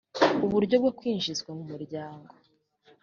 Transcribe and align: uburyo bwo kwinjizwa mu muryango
uburyo 0.45 0.75
bwo 0.81 0.91
kwinjizwa 0.97 1.49
mu 1.57 1.63
muryango 1.71 2.33